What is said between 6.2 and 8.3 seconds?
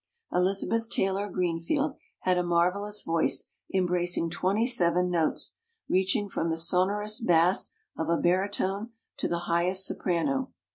from the sonorous bass of a